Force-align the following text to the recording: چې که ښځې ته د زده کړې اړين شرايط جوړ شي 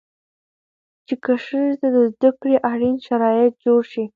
چې 1.07 1.15
که 1.23 1.33
ښځې 1.45 1.73
ته 1.79 1.87
د 1.95 1.97
زده 2.13 2.29
کړې 2.39 2.55
اړين 2.71 2.95
شرايط 3.05 3.53
جوړ 3.65 3.81
شي 3.91 4.03